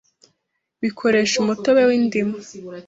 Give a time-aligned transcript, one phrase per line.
[0.81, 2.35] bikoresha umutobe w’indimu